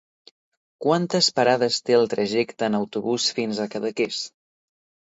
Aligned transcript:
Quantes 0.85 1.29
parades 1.41 1.77
té 1.91 1.99
el 1.99 2.09
trajecte 2.15 2.71
en 2.71 2.79
autobús 2.81 3.31
fins 3.39 3.65
a 3.65 3.71
Cadaqués? 3.77 4.29